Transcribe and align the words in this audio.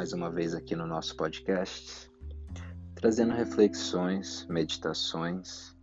mais 0.00 0.14
uma 0.14 0.30
vez 0.30 0.54
aqui 0.54 0.74
no 0.74 0.86
nosso 0.86 1.14
podcast, 1.14 2.10
trazendo 2.94 3.34
reflexões, 3.34 4.46
meditações, 4.48 5.76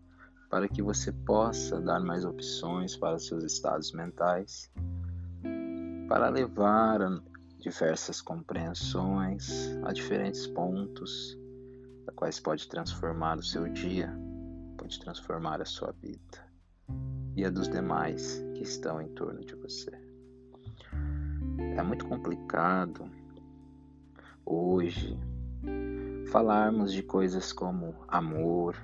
para 0.49 0.67
que 0.67 0.81
você 0.81 1.12
possa 1.12 1.79
dar 1.79 1.99
mais 1.99 2.25
opções 2.25 2.97
para 2.97 3.19
seus 3.19 3.43
estados 3.43 3.91
mentais, 3.91 4.71
para 6.10 6.29
levar 6.29 6.99
a 6.99 7.21
diversas 7.60 8.19
compreensões 8.19 9.78
a 9.83 9.93
diferentes 9.93 10.47
pontos, 10.47 11.38
da 12.03 12.11
quais 12.11 12.39
pode 12.39 12.67
transformar 12.67 13.38
o 13.38 13.43
seu 13.43 13.71
dia, 13.71 14.11
pode 14.79 14.99
transformar 14.99 15.61
a 15.61 15.65
sua 15.65 15.92
vida 16.02 16.43
e 17.35 17.45
a 17.45 17.52
dos 17.52 17.67
demais 17.70 18.43
que 18.55 18.63
estão 18.63 18.99
em 18.99 19.09
torno 19.09 19.41
de 19.41 19.53
você. 19.53 19.91
É 21.77 21.84
muito 21.84 22.07
complicado 22.07 23.07
hoje 24.49 25.19
falarmos 26.31 26.93
de 26.93 27.03
coisas 27.03 27.51
como 27.51 27.93
amor, 28.07 28.75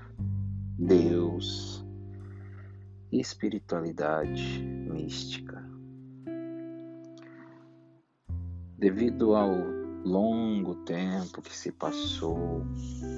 Deus 0.78 1.86
e 3.10 3.20
espiritualidade 3.20 4.62
mística. 4.62 5.64
Devido 8.78 9.36
ao 9.36 9.52
longo 10.04 10.76
tempo 10.84 11.42
que 11.42 11.56
se 11.56 11.72
passou 11.72 12.62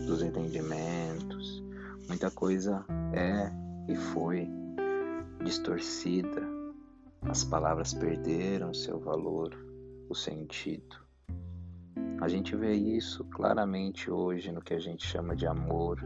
dos 0.06 0.22
entendimentos, 0.22 1.64
muita 2.08 2.30
coisa 2.30 2.86
é 3.14 3.50
e 3.92 3.96
foi 3.96 4.48
distorcida, 5.44 6.42
as 7.24 7.44
palavras 7.44 7.94
perderam 7.94 8.74
seu 8.74 9.00
valor, 9.00 9.56
o 10.08 10.14
sentido. 10.14 11.05
A 12.22 12.28
gente 12.28 12.56
vê 12.56 12.74
isso 12.74 13.24
claramente 13.26 14.10
hoje 14.10 14.52
no 14.52 14.62
que 14.62 14.74
a 14.74 14.80
gente 14.80 15.06
chama 15.06 15.36
de 15.36 15.46
amor, 15.46 16.02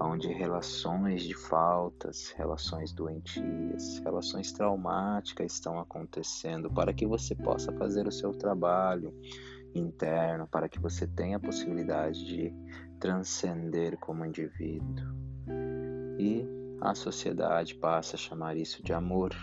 onde 0.00 0.28
relações 0.28 1.22
de 1.22 1.34
faltas, 1.34 2.30
relações 2.30 2.92
doentias, 2.92 3.98
relações 3.98 4.52
traumáticas 4.52 5.52
estão 5.52 5.78
acontecendo 5.78 6.70
para 6.70 6.92
que 6.92 7.06
você 7.06 7.34
possa 7.34 7.70
fazer 7.72 8.06
o 8.06 8.12
seu 8.12 8.32
trabalho 8.32 9.14
interno, 9.74 10.48
para 10.48 10.68
que 10.68 10.80
você 10.80 11.06
tenha 11.06 11.36
a 11.36 11.40
possibilidade 11.40 12.24
de 12.24 12.54
transcender 12.98 13.98
como 13.98 14.24
indivíduo. 14.24 15.14
E 16.18 16.46
a 16.80 16.94
sociedade 16.94 17.74
passa 17.74 18.16
a 18.16 18.18
chamar 18.18 18.56
isso 18.56 18.82
de 18.82 18.92
amor, 18.92 19.34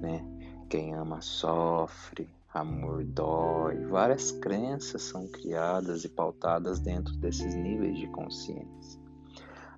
né? 0.00 0.24
Quem 0.68 0.94
ama 0.94 1.20
sofre, 1.20 2.28
amor 2.60 3.04
dói. 3.04 3.76
Várias 3.86 4.32
crenças 4.32 5.02
são 5.02 5.26
criadas 5.28 6.04
e 6.04 6.08
pautadas 6.08 6.80
dentro 6.80 7.14
desses 7.16 7.54
níveis 7.54 7.98
de 7.98 8.06
consciência. 8.08 9.00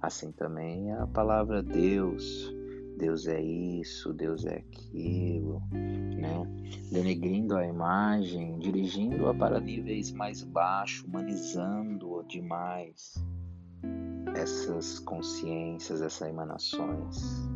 Assim 0.01 0.31
também 0.33 0.93
a 0.93 1.07
palavra 1.07 1.63
Deus, 1.63 2.55
Deus 2.97 3.27
é 3.27 3.41
isso, 3.41 4.13
Deus 4.13 4.45
é 4.45 4.59
aquilo, 4.59 5.61
né? 5.73 6.47
Denegrindo 6.91 7.57
a 7.57 7.67
imagem, 7.67 8.59
dirigindo-a 8.59 9.35
para 9.35 9.61
níveis 9.61 10.13
mais 10.13 10.43
baixos, 10.43 11.05
humanizando-a 11.05 12.23
demais 12.25 13.15
essas 14.35 14.99
consciências, 15.01 16.01
essas 16.01 16.29
emanações. 16.29 17.49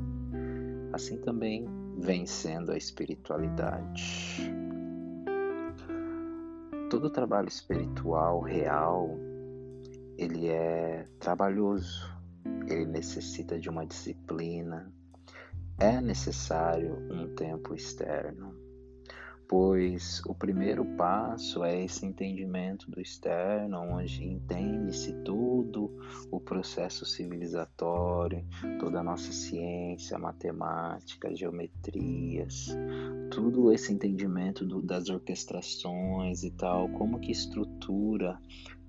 Assim 0.93 1.17
também 1.19 1.67
vencendo 1.99 2.73
a 2.73 2.77
espiritualidade. 2.77 4.51
Todo 6.93 7.09
trabalho 7.09 7.49
espiritual 7.49 8.43
real, 8.43 9.19
ele 10.19 10.49
é 10.49 11.09
trabalhoso, 11.19 12.07
ele 12.69 12.85
necessita 12.85 13.59
de 13.59 13.71
uma 13.71 13.87
disciplina, 13.87 14.93
é 15.81 16.03
necessário 16.03 16.99
um 17.11 17.35
tempo 17.35 17.75
externo 17.75 18.55
pois 19.53 20.23
o 20.25 20.35
primeiro 20.35 20.83
passo 20.97 21.63
é 21.63 21.85
esse 21.85 22.07
entendimento 22.07 22.91
do 22.91 23.03
externo, 23.03 23.81
onde 23.81 24.25
entende-se 24.25 25.13
tudo 25.25 25.95
o 26.31 26.41
processo 26.41 27.05
civilizatório, 27.05 28.47
toda 28.81 29.01
a 29.01 29.03
nossa 29.03 29.31
ciência, 29.31 30.19
matemática, 30.19 31.37
geometrias, 31.37 32.75
tudo 33.31 33.71
esse 33.71 33.93
entendimento 33.93 34.65
do, 34.65 34.81
das 34.81 35.11
orquestrações 35.11 36.43
e 36.45 36.51
tal, 36.53 36.89
como 36.89 37.21
que 37.21 37.31
estrutura 37.31 38.41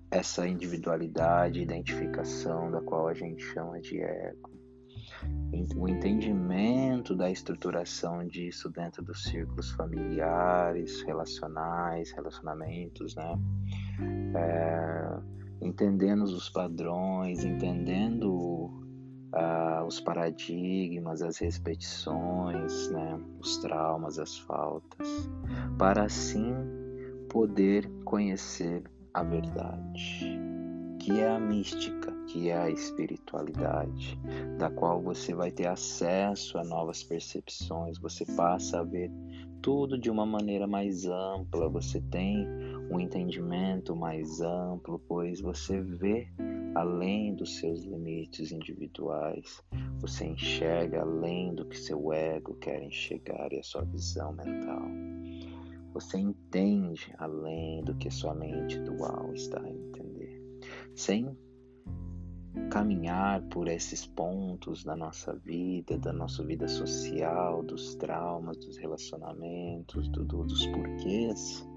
essa 0.09 0.47
individualidade, 0.47 1.59
identificação 1.59 2.72
da 2.72 2.80
qual 2.80 3.09
a 3.09 3.13
gente 3.13 3.44
chama 3.44 3.81
de 3.81 4.00
ego 4.01 4.62
o 5.76 5.88
entendimento 5.88 7.16
da 7.16 7.30
estruturação 7.30 8.26
disso 8.28 8.70
dentro 8.70 9.04
dos 9.04 9.24
círculos 9.24 9.72
familiares, 9.72 11.02
relacionais, 11.04 12.12
relacionamentos, 12.12 13.16
né? 13.16 13.40
É, 14.36 15.20
entendendo 15.62 16.24
os 16.24 16.50
padrões, 16.50 17.44
entendendo 17.44 18.72
uh, 19.34 19.86
os 19.88 20.00
paradigmas, 20.00 21.22
as 21.22 21.38
repetições, 21.38 22.90
né? 22.92 23.20
os 23.40 23.58
traumas, 23.58 24.20
as 24.20 24.38
faltas, 24.40 25.30
para 25.78 26.04
assim 26.04 26.54
poder 27.30 27.90
conhecer 28.04 28.84
a 29.14 29.24
verdade, 29.24 30.40
que 31.00 31.20
é 31.20 31.30
a 31.30 31.40
mística 31.40 32.12
que 32.28 32.50
é 32.50 32.58
a 32.58 32.70
espiritualidade, 32.70 34.20
da 34.58 34.70
qual 34.70 35.02
você 35.02 35.34
vai 35.34 35.52
ter 35.52 35.68
acesso 35.68 36.58
a 36.58 36.64
novas 36.64 37.04
percepções, 37.04 37.98
você 37.98 38.26
passa 38.26 38.80
a 38.80 38.84
ver 38.84 39.12
tudo 39.62 39.98
de 39.98 40.10
uma 40.10 40.26
maneira 40.26 40.68
mais 40.68 41.06
ampla, 41.06 41.70
você 41.70 42.02
tem 42.02 42.46
um 42.92 43.00
entendimento 43.00 43.96
mais 43.96 44.42
amplo, 44.42 45.00
pois 45.08 45.40
você 45.40 45.82
vê 45.82 46.28
além 46.76 47.34
dos 47.34 47.58
seus 47.58 47.84
limites 47.84 48.52
individuais, 48.52 49.64
você 50.00 50.26
enxerga 50.26 51.02
além 51.02 51.54
do 51.54 51.66
que 51.66 51.78
seu 51.78 52.12
ego 52.12 52.56
quer 52.56 52.84
enxergar 52.84 53.54
e 53.54 53.60
a 53.60 53.64
sua 53.64 53.84
visão 53.84 54.34
mental. 54.34 54.82
Você 55.94 56.18
entende 56.18 57.14
além 57.20 57.84
do 57.84 57.96
que 57.96 58.10
sua 58.10 58.34
mente 58.34 58.80
dual 58.80 59.32
está 59.34 59.62
a 59.62 59.70
entender. 59.70 60.42
Sem 60.96 61.38
caminhar 62.69 63.41
por 63.44 63.68
esses 63.68 64.06
pontos 64.06 64.84
da 64.84 64.96
nossa 64.96 65.34
vida, 65.34 65.97
da 65.97 66.14
nossa 66.14 66.44
vida 66.44 66.68
social, 66.68 67.64
dos 67.64 67.96
traumas, 67.96 68.58
dos 68.58 68.78
relacionamentos, 68.78 70.08
do, 70.09 70.24
do, 70.24 70.44
dos 70.44 70.66
porquês, 70.68 71.68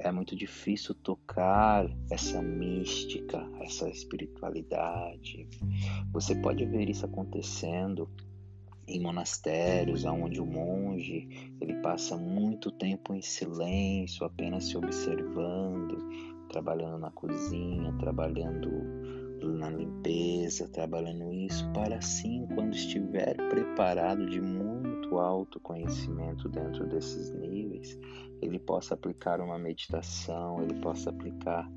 é 0.00 0.10
muito 0.10 0.34
difícil 0.34 0.94
tocar 0.94 1.86
essa 2.10 2.40
mística, 2.40 3.46
essa 3.60 3.88
espiritualidade. 3.88 5.46
Você 6.12 6.34
pode 6.34 6.64
ver 6.64 6.88
isso 6.88 7.04
acontecendo 7.04 8.08
em 8.86 9.00
monastérios, 9.00 10.04
onde 10.04 10.40
o 10.40 10.46
monge 10.46 11.54
ele 11.60 11.74
passa 11.82 12.16
muito 12.16 12.70
tempo 12.72 13.14
em 13.14 13.22
silêncio, 13.22 14.24
apenas 14.24 14.64
se 14.64 14.76
observando, 14.76 15.98
trabalhando 16.48 16.98
na 16.98 17.10
cozinha, 17.10 17.92
trabalhando 17.98 18.70
na 19.48 19.70
limpeza, 19.70 20.68
trabalhando 20.68 21.32
isso, 21.32 21.68
para 21.72 21.96
assim, 21.96 22.46
quando 22.54 22.74
estiver 22.74 23.36
preparado 23.48 24.26
de 24.28 24.40
muito 24.40 25.18
autoconhecimento 25.18 26.48
dentro 26.48 26.86
desses 26.86 27.32
níveis, 27.32 27.98
ele 28.42 28.58
possa 28.58 28.94
aplicar 28.94 29.40
uma 29.40 29.58
meditação, 29.58 30.62
ele 30.62 30.74
possa 30.80 31.10
aplicar 31.10 31.70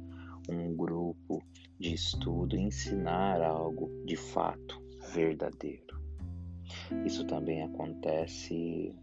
um 0.49 0.75
grupo 0.75 1.41
de 1.79 1.93
estudo, 1.93 2.57
ensinar 2.57 3.41
algo 3.41 3.89
de 4.05 4.15
fato 4.15 4.81
verdadeiro. 5.13 6.01
Isso 7.05 7.25
também 7.25 7.63
acontece 7.63 8.95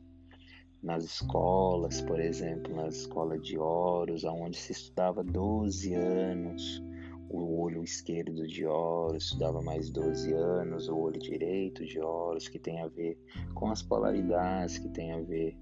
nas 0.82 1.05
escolas, 1.05 2.00
por 2.00 2.19
exemplo, 2.19 2.75
na 2.75 2.88
escola 2.88 3.38
de 3.38 3.58
Horus, 3.58 4.25
onde 4.25 4.56
se 4.56 4.73
estudava 4.73 5.23
12 5.23 5.94
anos 5.94 6.82
o 7.31 7.61
olho 7.61 7.85
esquerdo 7.85 8.47
de 8.47 8.67
Horus 8.67 9.37
dava 9.38 9.62
mais 9.62 9.88
12 9.88 10.32
anos, 10.32 10.88
o 10.88 10.97
olho 10.97 11.19
direito 11.21 11.87
de 11.87 12.00
Horus, 12.00 12.49
que 12.49 12.59
tem 12.59 12.81
a 12.82 12.88
ver 12.88 13.17
com 13.55 13.71
as 13.71 13.82
polaridades, 13.82 14.79
que 14.79 14.88
tem 14.88 15.12
a 15.12 15.21
ver 15.21 15.56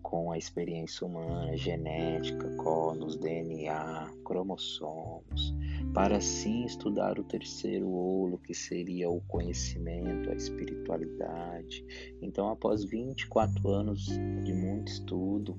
com 0.00 0.30
a 0.30 0.38
experiência 0.38 1.06
humana, 1.06 1.56
genética, 1.56 2.48
conos, 2.56 3.16
DNA, 3.16 4.10
cromossomos, 4.24 5.54
para 5.92 6.18
assim 6.18 6.64
estudar 6.64 7.18
o 7.18 7.24
terceiro 7.24 7.90
olho, 7.90 8.38
que 8.38 8.54
seria 8.54 9.10
o 9.10 9.20
conhecimento, 9.22 10.30
a 10.30 10.34
espiritualidade. 10.34 11.84
Então, 12.22 12.48
após 12.48 12.84
24 12.84 13.68
anos 13.68 14.06
de 14.06 14.54
muito 14.54 14.92
estudo, 14.92 15.56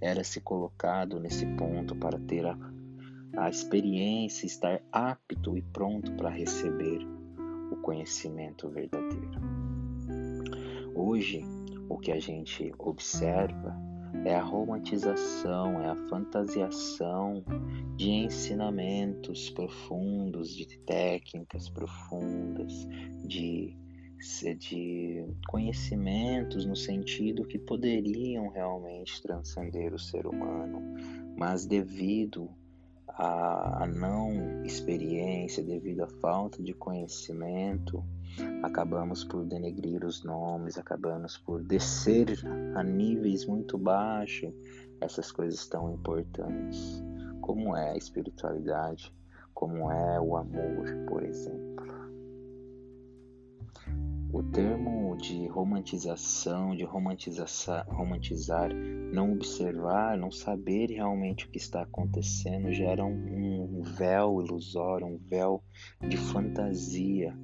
era 0.00 0.22
se 0.22 0.40
colocado 0.40 1.18
nesse 1.18 1.44
ponto 1.56 1.94
para 1.96 2.18
ter 2.20 2.46
a 2.46 2.56
a 3.36 3.48
experiência, 3.48 4.46
estar 4.46 4.82
apto 4.92 5.56
e 5.56 5.62
pronto 5.62 6.12
para 6.12 6.30
receber 6.30 7.06
o 7.70 7.76
conhecimento 7.76 8.68
verdadeiro. 8.68 9.40
Hoje, 10.94 11.42
o 11.88 11.98
que 11.98 12.12
a 12.12 12.20
gente 12.20 12.72
observa 12.78 13.74
é 14.24 14.34
a 14.34 14.42
romantização, 14.42 15.80
é 15.80 15.88
a 15.88 15.96
fantasiação 16.08 17.42
de 17.96 18.10
ensinamentos 18.10 19.50
profundos, 19.50 20.54
de 20.54 20.66
técnicas 20.80 21.68
profundas, 21.68 22.86
de, 23.24 23.74
de 24.58 25.24
conhecimentos 25.48 26.66
no 26.66 26.76
sentido 26.76 27.46
que 27.46 27.58
poderiam 27.58 28.48
realmente 28.48 29.20
transcender 29.22 29.94
o 29.94 29.98
ser 29.98 30.26
humano, 30.26 30.80
mas 31.36 31.64
devido 31.64 32.50
à 33.08 33.86
não 33.86 34.64
experiência, 34.64 35.62
devido 35.62 36.02
à 36.04 36.08
falta 36.08 36.62
de 36.62 36.72
conhecimento, 36.72 38.04
acabamos 38.62 39.24
por 39.24 39.44
denegrir 39.44 40.04
os 40.04 40.24
nomes, 40.24 40.78
acabamos 40.78 41.36
por 41.38 41.62
descer 41.62 42.38
a 42.74 42.82
níveis 42.82 43.44
muito 43.46 43.76
baixos 43.76 44.52
essas 45.00 45.32
coisas 45.32 45.66
tão 45.66 45.92
importantes, 45.92 47.02
como 47.40 47.76
é 47.76 47.90
a 47.90 47.96
espiritualidade, 47.96 49.12
como 49.52 49.90
é 49.90 50.20
o 50.20 50.36
amor, 50.36 50.86
por 51.08 51.24
exemplo. 51.24 51.71
O 54.32 54.42
termo 54.42 55.14
de 55.18 55.46
romantização, 55.46 56.74
de 56.74 56.84
romantizar, 56.84 57.86
romantizar, 57.86 58.70
não 59.12 59.34
observar, 59.34 60.16
não 60.16 60.30
saber 60.30 60.86
realmente 60.88 61.44
o 61.44 61.50
que 61.50 61.58
está 61.58 61.82
acontecendo, 61.82 62.72
gera 62.72 63.04
um, 63.04 63.78
um 63.78 63.82
véu 63.82 64.40
ilusório, 64.40 65.06
um 65.06 65.18
véu 65.18 65.62
de 66.08 66.16
fantasia. 66.16 67.36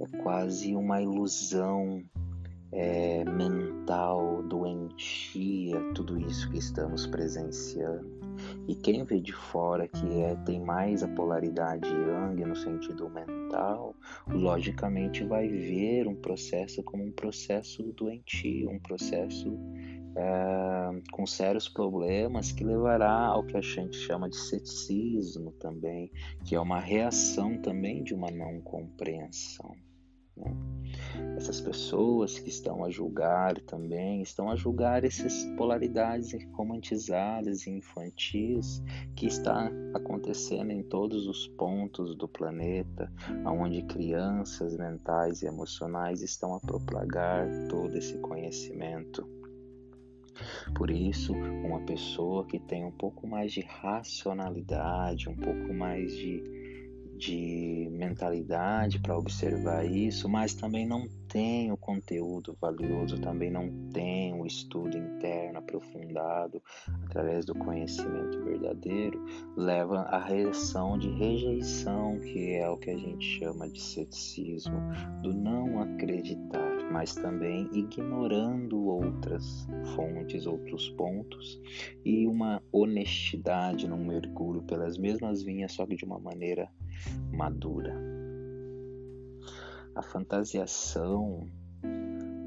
É 0.00 0.16
quase 0.22 0.74
uma 0.74 1.02
ilusão 1.02 2.02
é, 2.72 3.24
mental, 3.24 4.42
doentia, 4.44 5.80
tudo 5.94 6.18
isso 6.20 6.50
que 6.50 6.58
estamos 6.58 7.06
presenciando. 7.06 8.20
E 8.68 8.74
quem 8.74 9.04
vê 9.04 9.20
de 9.20 9.32
fora 9.32 9.88
que 9.88 10.20
é, 10.22 10.34
tem 10.46 10.60
mais 10.60 11.02
a 11.02 11.08
polaridade 11.08 11.88
yang 11.88 12.44
no 12.44 12.56
sentido 12.56 13.10
mental, 13.10 13.94
logicamente 14.28 15.24
vai 15.24 15.48
ver 15.48 16.06
um 16.06 16.14
processo 16.14 16.82
como 16.82 17.04
um 17.04 17.12
processo 17.12 17.82
doentio, 17.92 18.70
um 18.70 18.78
processo 18.78 19.58
é, 20.16 21.02
com 21.12 21.26
sérios 21.26 21.68
problemas 21.68 22.52
que 22.52 22.64
levará 22.64 23.26
ao 23.26 23.44
que 23.44 23.56
a 23.56 23.60
gente 23.60 23.96
chama 23.96 24.28
de 24.28 24.36
ceticismo 24.36 25.52
também, 25.52 26.10
que 26.44 26.54
é 26.54 26.60
uma 26.60 26.80
reação 26.80 27.58
também 27.58 28.02
de 28.02 28.14
uma 28.14 28.30
não 28.30 28.60
compreensão. 28.60 29.74
Né? 30.40 30.70
Essas 31.36 31.60
pessoas 31.60 32.38
que 32.38 32.48
estão 32.50 32.84
a 32.84 32.90
julgar 32.90 33.58
também 33.60 34.22
estão 34.22 34.50
a 34.50 34.56
julgar 34.56 35.04
essas 35.04 35.44
polaridades 35.56 36.36
romantizadas 36.52 37.66
e 37.66 37.70
infantis 37.70 38.82
que 39.16 39.26
está 39.26 39.70
acontecendo 39.94 40.70
em 40.70 40.82
todos 40.82 41.26
os 41.26 41.48
pontos 41.48 42.14
do 42.14 42.28
planeta, 42.28 43.10
onde 43.46 43.82
crianças 43.82 44.76
mentais 44.76 45.42
e 45.42 45.46
emocionais 45.46 46.22
estão 46.22 46.54
a 46.54 46.60
propagar 46.60 47.48
todo 47.68 47.96
esse 47.96 48.18
conhecimento. 48.18 49.26
Por 50.74 50.90
isso, 50.90 51.34
uma 51.34 51.80
pessoa 51.80 52.46
que 52.46 52.58
tem 52.58 52.84
um 52.84 52.92
pouco 52.92 53.26
mais 53.26 53.52
de 53.52 53.60
racionalidade, 53.60 55.28
um 55.28 55.36
pouco 55.36 55.72
mais 55.72 56.14
de 56.16 56.59
de 57.20 57.86
mentalidade 57.92 58.98
para 58.98 59.16
observar 59.16 59.84
isso, 59.84 60.26
mas 60.26 60.54
também 60.54 60.86
não 60.86 61.06
tem 61.28 61.70
o 61.70 61.76
conteúdo 61.76 62.56
valioso, 62.58 63.20
também 63.20 63.50
não 63.50 63.70
tem 63.92 64.32
o 64.32 64.46
estudo 64.46 64.96
interno 64.96 65.58
aprofundado 65.58 66.62
através 67.04 67.44
do 67.44 67.54
conhecimento 67.54 68.42
verdadeiro, 68.42 69.22
leva 69.54 70.00
à 70.00 70.18
reação 70.18 70.98
de 70.98 71.10
rejeição, 71.10 72.18
que 72.20 72.54
é 72.54 72.68
o 72.68 72.78
que 72.78 72.90
a 72.90 72.96
gente 72.96 73.38
chama 73.38 73.68
de 73.68 73.82
ceticismo, 73.82 74.80
do 75.22 75.34
não 75.34 75.82
acreditar, 75.82 76.69
mas 76.90 77.14
também 77.14 77.68
ignorando 77.72 78.84
outras 78.84 79.66
fontes, 79.94 80.46
outros 80.46 80.90
pontos 80.90 81.60
e 82.04 82.26
uma 82.26 82.60
honestidade 82.72 83.88
num 83.88 84.04
mergulho 84.04 84.62
pelas 84.62 84.98
mesmas 84.98 85.42
vinhas, 85.42 85.72
só 85.72 85.86
que 85.86 85.96
de 85.96 86.04
uma 86.04 86.18
maneira 86.18 86.68
madura. 87.32 87.94
A 89.94 90.02
fantasiação 90.02 91.48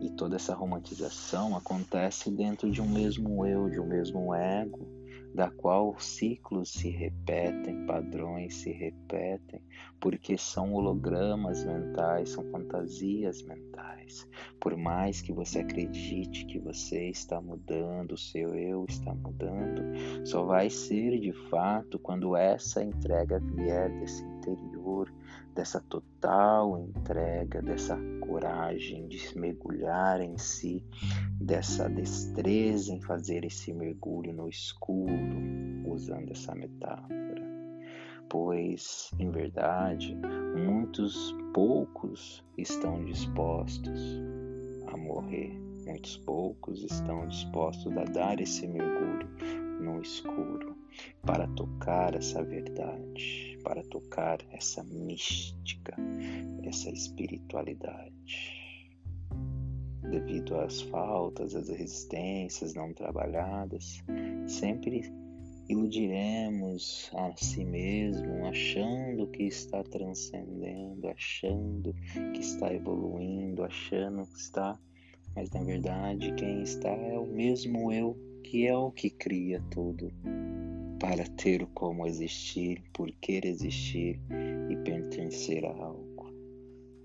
e 0.02 0.10
toda 0.10 0.36
essa 0.36 0.54
romantização 0.54 1.56
acontece 1.56 2.30
dentro 2.30 2.70
de 2.70 2.82
um 2.82 2.90
mesmo 2.90 3.46
eu, 3.46 3.70
de 3.70 3.80
um 3.80 3.88
mesmo 3.88 4.34
ego, 4.34 4.86
da 5.34 5.50
qual 5.50 6.00
ciclos 6.00 6.70
se 6.70 6.90
repetem, 6.90 7.86
padrões 7.86 8.56
se 8.56 8.72
repetem, 8.72 9.62
porque 10.00 10.38
são 10.38 10.74
hologramas 10.74 11.66
mentais, 11.66 12.30
são 12.30 12.44
fantasias 12.52 13.42
mentais. 13.42 14.28
Por 14.60 14.78
mais 14.78 15.22
que 15.22 15.34
você 15.34 15.60
acredite 15.60 16.46
que 16.46 16.60
você 16.60 17.10
está 17.10 17.42
mudando, 17.42 18.12
o 18.12 18.18
seu 18.18 18.54
eu 18.56 18.86
está 18.88 19.14
mudando, 19.14 19.82
só 20.26 20.44
vai 20.44 20.70
ser 20.70 21.20
de 21.20 21.34
fato 21.50 21.98
quando 21.98 22.36
essa 22.36 22.84
entrega 22.84 23.40
vier 23.40 23.90
desse 24.00 24.24
interior, 24.24 25.12
dessa 25.54 25.80
total 25.82 26.80
entrega, 26.80 27.62
dessa 27.62 27.98
coragem 28.22 29.08
de 29.08 29.38
mergulhar 29.38 30.20
em 30.22 30.38
si, 30.38 30.84
dessa 31.40 31.88
destreza 31.90 32.92
em 32.92 33.02
fazer 33.02 33.46
esse 33.46 33.72
mergulho 33.74 34.34
no 34.34 34.50
escuro, 34.50 35.14
usando 35.86 36.32
essa 36.32 36.56
metáfora. 36.56 37.44
Pois, 38.30 39.12
em 39.20 39.30
verdade, 39.30 40.18
muitos 40.56 41.36
poucos 41.54 42.44
estão 42.58 43.06
dispostos 43.06 44.20
a 44.88 44.98
morrer, 44.98 45.56
muitos 45.86 46.18
poucos 46.18 46.84
estão 46.84 47.28
dispostos 47.28 47.96
a 47.96 48.06
dar 48.06 48.40
esse 48.40 48.68
mergulho 48.68 49.30
no 49.80 50.02
escuro 50.02 50.83
para 51.26 51.48
tocar 51.48 52.16
essa 52.16 52.44
verdade, 52.44 53.58
para 53.64 53.82
tocar 53.84 54.40
essa 54.52 54.84
mística, 54.84 55.96
essa 56.64 56.90
espiritualidade. 56.90 58.14
Devido 60.10 60.56
às 60.60 60.82
faltas, 60.82 61.56
às 61.56 61.70
resistências 61.70 62.74
não 62.74 62.94
trabalhadas, 62.94 64.04
sempre 64.48 65.02
iludiremos 65.70 67.10
a 67.16 67.34
si 67.38 67.64
mesmo, 67.64 68.46
achando 68.46 69.28
que 69.28 69.44
está 69.44 69.82
transcendendo, 69.84 71.08
achando 71.08 71.94
que 72.34 72.42
está 72.42 72.74
evoluindo, 72.74 73.64
achando 73.64 74.26
que 74.28 74.40
está, 74.40 74.78
mas 75.34 75.50
na 75.52 75.64
verdade 75.64 76.34
quem 76.34 76.62
está 76.64 76.90
é 76.90 77.18
o 77.18 77.26
mesmo 77.26 77.92
eu, 77.94 78.18
que 78.44 78.68
é 78.68 78.76
o 78.76 78.92
que 78.92 79.10
cria 79.10 79.64
tudo 79.72 80.12
para 81.04 81.26
ter 81.26 81.68
como 81.74 82.08
existir, 82.08 82.82
por 82.94 83.12
querer 83.20 83.50
existir 83.50 84.18
e 84.70 84.76
pertencer 84.86 85.66
a 85.66 85.72
algo. 85.72 86.34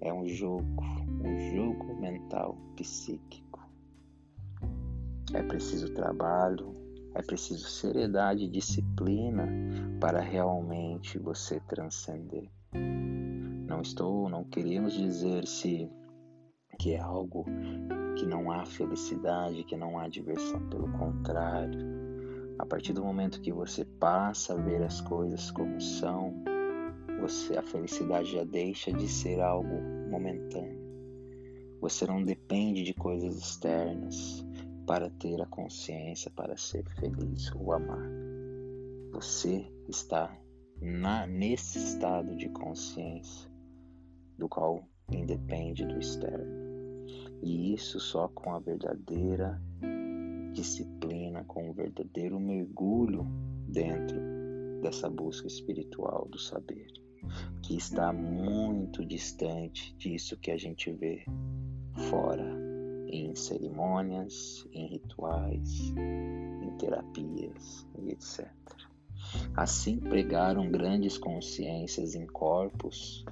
É 0.01 0.13
um 0.13 0.25
jogo, 0.25 0.85
um 1.25 1.53
jogo 1.53 2.01
mental, 2.01 2.57
psíquico. 2.77 3.59
É 5.35 5.43
preciso 5.43 5.93
trabalho, 5.95 6.77
é 7.17 7.23
preciso 7.23 7.69
seriedade 7.69 8.45
e 8.45 8.49
disciplina 8.49 9.49
para 9.99 10.21
realmente 10.21 11.19
você 11.19 11.59
transcender. 11.67 12.49
Não 13.67 13.81
estou, 13.81 14.29
não 14.29 14.45
queríamos 14.45 14.93
dizer 14.93 15.45
se 15.45 15.91
que 16.79 16.93
é 16.93 17.01
algo 17.01 17.45
que 18.17 18.25
não 18.27 18.53
há 18.53 18.65
felicidade, 18.65 19.65
que 19.65 19.77
não 19.77 19.99
há 19.99 20.07
diversão, 20.07 20.61
pelo 20.69 20.89
contrário 20.93 21.98
a 22.59 22.67
partir 22.67 22.93
do 22.93 23.05
momento 23.05 23.41
que 23.41 23.53
você 23.53 23.85
passa 23.85 24.55
a 24.55 24.57
ver 24.57 24.83
as 24.83 25.01
coisas 25.01 25.51
como 25.51 25.81
são, 25.81 26.35
você 27.21 27.57
a 27.57 27.63
felicidade 27.63 28.33
já 28.33 28.45
deixa 28.45 28.93
de 28.93 29.09
ser 29.09 29.41
algo 29.41 29.81
momentâneo. 30.11 30.79
Você 31.81 32.07
não 32.07 32.23
depende 32.23 32.83
de 32.83 32.93
coisas 32.93 33.37
externas 33.37 34.45
para 34.87 35.09
ter 35.11 35.41
a 35.41 35.47
consciência, 35.47 36.31
para 36.31 36.57
ser 36.57 36.85
feliz 36.99 37.53
ou 37.55 37.73
amar. 37.73 38.09
Você 39.13 39.65
está 39.89 40.37
na, 40.81 41.27
nesse 41.27 41.79
estado 41.79 42.35
de 42.37 42.49
consciência 42.49 43.49
do 44.37 44.49
qual 44.49 44.83
independe 45.11 45.85
do 45.85 45.99
externo. 45.99 46.69
E 47.43 47.73
isso 47.75 48.01
só 48.01 48.29
com 48.29 48.55
a 48.55 48.59
verdadeira 48.59 49.61
disciplina, 50.59 51.45
com 51.45 51.71
um 51.71 51.73
verdadeiro 51.73 52.41
mergulho 52.41 53.25
dentro 53.69 54.19
dessa 54.83 55.09
busca 55.09 55.47
espiritual 55.47 56.27
do 56.29 56.39
saber, 56.39 56.89
que 57.63 57.77
está 57.77 58.13
muito 58.13 59.05
distante 59.05 59.95
disso 59.97 60.37
que 60.37 60.51
a 60.51 60.57
gente 60.57 60.91
vê 60.91 61.25
fora, 62.11 62.45
em 63.07 63.35
cerimônias, 63.37 64.67
em 64.73 64.89
rituais, 64.89 65.95
em 65.97 66.77
terapias 66.77 67.87
e 67.97 68.11
etc. 68.11 68.49
Assim 69.55 69.97
pregaram 69.99 70.71
grandes 70.71 71.19
consciências 71.19 72.15
em 72.15 72.27
corpos 72.27 73.25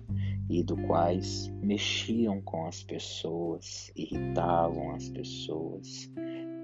e 0.48 0.62
do 0.62 0.76
quais 0.76 1.48
mexiam 1.60 2.40
com 2.40 2.66
as 2.66 2.82
pessoas, 2.82 3.90
irritavam 3.96 4.94
as 4.94 5.08
pessoas, 5.08 6.10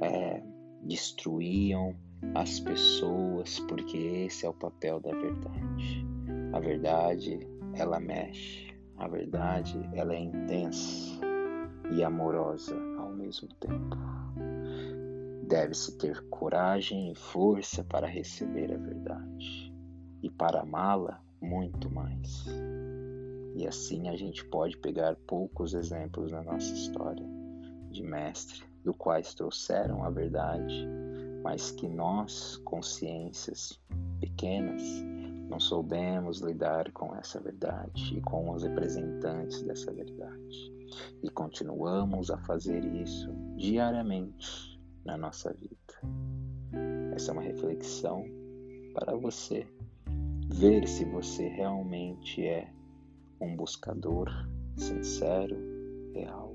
é, 0.03 0.43
destruíam 0.83 1.95
as 2.35 2.61
pessoas, 2.61 3.61
porque 3.61 3.97
esse 3.97 4.47
é 4.47 4.49
o 4.49 4.55
papel 4.55 5.01
da 5.01 5.11
verdade. 5.11 6.07
A 6.53 6.61
verdade, 6.61 7.47
ela 7.75 7.99
mexe. 7.99 8.73
A 8.97 9.09
verdade, 9.09 9.79
ela 9.95 10.15
é 10.15 10.21
intensa 10.21 11.21
e 11.91 12.05
amorosa 12.05 12.77
ao 12.99 13.11
mesmo 13.11 13.49
tempo. 13.55 13.97
Deve-se 15.49 15.99
ter 15.99 16.23
coragem 16.29 17.11
e 17.11 17.15
força 17.15 17.85
para 17.85 18.07
receber 18.07 18.73
a 18.73 18.79
verdade 18.79 19.75
e 20.23 20.31
para 20.31 20.61
amá-la 20.61 21.21
muito 21.41 21.91
mais. 21.91 22.47
E 23.55 23.67
assim 23.67 24.09
a 24.09 24.17
gente 24.17 24.45
pode 24.47 24.79
pegar 24.79 25.17
poucos 25.27 25.75
exemplos 25.75 26.31
na 26.31 26.43
nossa 26.43 26.73
história 26.73 27.27
de 27.91 28.03
mestre, 28.03 28.63
do 28.85 28.93
quais 28.95 29.35
trouxeram 29.35 30.05
a 30.05 30.11
verdade, 30.11 30.87
mas 31.43 31.71
que 31.71 31.89
nós, 31.89 32.57
consciências 32.65 33.81
pequenas, 34.21 34.83
não 35.49 35.61
soubemos 35.61 36.41
lidar 36.41 36.91
com 36.93 37.15
essa 37.15 37.39
verdade 37.41 38.17
e 38.17 38.21
com 38.23 38.51
os 38.51 38.63
representantes 38.63 39.63
dessa 39.63 39.93
verdade. 39.93 40.73
E 41.23 41.29
continuamos 41.29 42.31
a 42.31 42.39
fazer 42.39 42.85
isso 42.85 43.31
diariamente 43.57 44.81
na 45.05 45.17
nossa 45.17 45.53
vida. 45.53 45.77
Essa 47.15 47.31
é 47.31 47.35
uma 47.35 47.43
reflexão 47.43 48.25
para 48.95 49.15
você 49.15 49.67
ver 50.49 50.87
se 50.87 51.05
você 51.05 51.49
realmente 51.49 52.47
é 52.47 52.73
um 53.41 53.57
buscador 53.57 54.29
sincero, 54.77 55.57
real, 56.15 56.52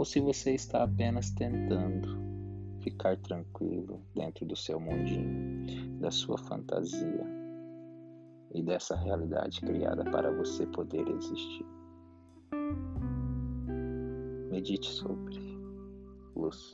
ou 0.00 0.04
se 0.06 0.18
você 0.18 0.54
está 0.54 0.82
apenas 0.82 1.28
tentando 1.28 2.18
ficar 2.80 3.18
tranquilo 3.18 4.02
dentro 4.14 4.46
do 4.46 4.56
seu 4.56 4.80
mundinho, 4.80 6.00
da 6.00 6.10
sua 6.10 6.38
fantasia 6.38 7.26
e 8.54 8.62
dessa 8.62 8.96
realidade 8.96 9.60
criada 9.60 10.02
para 10.04 10.32
você 10.32 10.66
poder 10.68 11.06
existir. 11.06 11.66
Medite 14.50 14.86
sobre 14.86 15.38
luz. 16.34 16.72